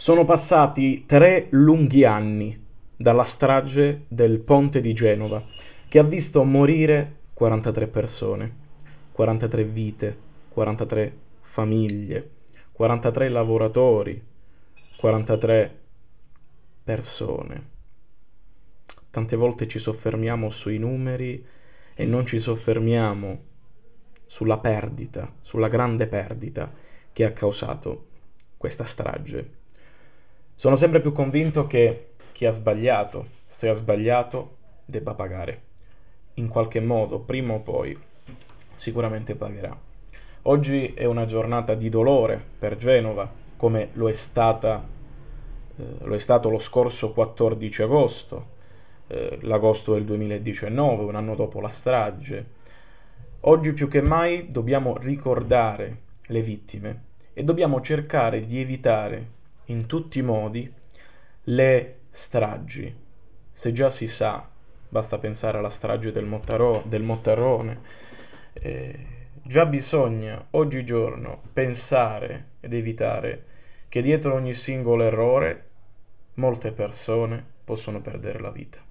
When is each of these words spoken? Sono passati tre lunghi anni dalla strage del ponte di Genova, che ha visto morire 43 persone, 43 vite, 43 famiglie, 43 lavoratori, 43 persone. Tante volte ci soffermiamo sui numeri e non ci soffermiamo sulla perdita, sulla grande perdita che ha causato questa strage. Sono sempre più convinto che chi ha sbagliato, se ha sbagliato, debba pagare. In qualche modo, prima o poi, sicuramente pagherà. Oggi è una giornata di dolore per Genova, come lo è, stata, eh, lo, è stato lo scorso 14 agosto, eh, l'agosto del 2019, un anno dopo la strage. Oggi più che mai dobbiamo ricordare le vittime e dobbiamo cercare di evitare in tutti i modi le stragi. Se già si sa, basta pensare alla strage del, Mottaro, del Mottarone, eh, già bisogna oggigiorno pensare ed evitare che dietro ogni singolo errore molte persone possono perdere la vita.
Sono 0.00 0.24
passati 0.24 1.04
tre 1.04 1.48
lunghi 1.50 2.06
anni 2.06 2.58
dalla 2.96 3.22
strage 3.22 4.06
del 4.08 4.40
ponte 4.40 4.80
di 4.80 4.94
Genova, 4.94 5.44
che 5.90 5.98
ha 5.98 6.02
visto 6.02 6.42
morire 6.42 7.18
43 7.34 7.86
persone, 7.86 8.56
43 9.12 9.64
vite, 9.64 10.18
43 10.48 11.16
famiglie, 11.40 12.30
43 12.72 13.28
lavoratori, 13.28 14.24
43 14.96 15.78
persone. 16.82 17.68
Tante 19.10 19.36
volte 19.36 19.68
ci 19.68 19.78
soffermiamo 19.78 20.48
sui 20.48 20.78
numeri 20.78 21.44
e 21.92 22.06
non 22.06 22.24
ci 22.24 22.38
soffermiamo 22.38 23.42
sulla 24.24 24.56
perdita, 24.56 25.30
sulla 25.42 25.68
grande 25.68 26.06
perdita 26.06 26.72
che 27.12 27.24
ha 27.26 27.32
causato 27.32 28.06
questa 28.56 28.86
strage. 28.86 29.58
Sono 30.60 30.76
sempre 30.76 31.00
più 31.00 31.12
convinto 31.12 31.66
che 31.66 32.08
chi 32.32 32.44
ha 32.44 32.50
sbagliato, 32.50 33.28
se 33.46 33.70
ha 33.70 33.72
sbagliato, 33.72 34.56
debba 34.84 35.14
pagare. 35.14 35.62
In 36.34 36.48
qualche 36.48 36.80
modo, 36.80 37.18
prima 37.18 37.54
o 37.54 37.60
poi, 37.60 37.98
sicuramente 38.74 39.34
pagherà. 39.36 39.74
Oggi 40.42 40.92
è 40.92 41.06
una 41.06 41.24
giornata 41.24 41.72
di 41.72 41.88
dolore 41.88 42.38
per 42.58 42.76
Genova, 42.76 43.26
come 43.56 43.88
lo 43.94 44.10
è, 44.10 44.12
stata, 44.12 44.86
eh, 45.78 45.82
lo, 46.04 46.14
è 46.14 46.18
stato 46.18 46.50
lo 46.50 46.58
scorso 46.58 47.14
14 47.14 47.80
agosto, 47.80 48.46
eh, 49.06 49.38
l'agosto 49.40 49.94
del 49.94 50.04
2019, 50.04 51.04
un 51.04 51.14
anno 51.14 51.36
dopo 51.36 51.62
la 51.62 51.70
strage. 51.70 52.46
Oggi 53.40 53.72
più 53.72 53.88
che 53.88 54.02
mai 54.02 54.48
dobbiamo 54.48 54.98
ricordare 54.98 56.00
le 56.26 56.42
vittime 56.42 57.04
e 57.32 57.44
dobbiamo 57.44 57.80
cercare 57.80 58.44
di 58.44 58.60
evitare 58.60 59.38
in 59.70 59.86
tutti 59.86 60.18
i 60.18 60.22
modi 60.22 60.72
le 61.44 61.98
stragi. 62.10 62.94
Se 63.50 63.72
già 63.72 63.90
si 63.90 64.06
sa, 64.06 64.48
basta 64.88 65.18
pensare 65.18 65.58
alla 65.58 65.68
strage 65.68 66.12
del, 66.12 66.26
Mottaro, 66.26 66.82
del 66.86 67.02
Mottarone, 67.02 67.80
eh, 68.52 69.06
già 69.42 69.66
bisogna 69.66 70.46
oggigiorno 70.50 71.42
pensare 71.52 72.48
ed 72.60 72.74
evitare 72.74 73.44
che 73.88 74.02
dietro 74.02 74.34
ogni 74.34 74.54
singolo 74.54 75.04
errore 75.04 75.68
molte 76.34 76.72
persone 76.72 77.44
possono 77.64 78.00
perdere 78.00 78.38
la 78.38 78.50
vita. 78.50 78.89